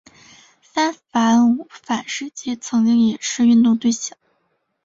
[0.63, 4.17] 三反五反时期曾经也是运动对象。